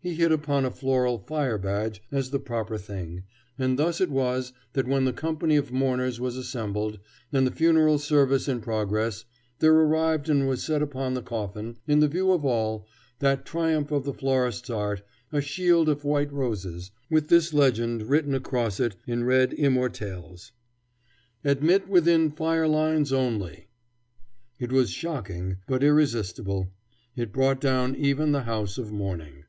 He 0.00 0.14
hit 0.14 0.30
upon 0.30 0.64
a 0.64 0.70
floral 0.70 1.18
fire 1.18 1.58
badge 1.58 2.04
as 2.12 2.30
the 2.30 2.38
proper 2.38 2.78
thing, 2.78 3.24
and 3.58 3.76
thus 3.76 4.00
it 4.00 4.10
was 4.10 4.52
that 4.74 4.86
when 4.86 5.04
the 5.04 5.12
company 5.12 5.56
of 5.56 5.72
mourners 5.72 6.20
was 6.20 6.36
assembled, 6.36 7.00
and 7.32 7.44
the 7.44 7.50
funeral 7.50 7.98
service 7.98 8.46
in 8.46 8.60
progress, 8.60 9.24
there 9.58 9.74
arrived 9.74 10.28
and 10.28 10.46
was 10.46 10.62
set 10.62 10.82
upon 10.82 11.14
the 11.14 11.20
coffin, 11.20 11.78
in 11.88 11.98
the 11.98 12.06
view 12.06 12.30
of 12.30 12.44
all, 12.44 12.86
that 13.18 13.44
triumph 13.44 13.90
of 13.90 14.04
the 14.04 14.14
florist's 14.14 14.70
art, 14.70 15.02
a 15.32 15.40
shield 15.40 15.88
of 15.88 16.04
white 16.04 16.32
roses, 16.32 16.92
with 17.10 17.28
this 17.28 17.52
legend 17.52 18.04
written 18.04 18.36
across 18.36 18.78
it 18.78 18.94
in 19.04 19.24
red 19.24 19.50
immortelles: 19.58 20.52
"Admit 21.42 21.88
within 21.88 22.30
fire 22.30 22.68
lines 22.68 23.12
only." 23.12 23.66
It 24.60 24.70
was 24.70 24.90
shocking, 24.90 25.56
but 25.66 25.82
irresistible. 25.82 26.70
It 27.16 27.32
brought 27.32 27.60
down 27.60 27.96
even 27.96 28.30
the 28.30 28.42
house 28.42 28.78
of 28.78 28.92
mourning. 28.92 29.42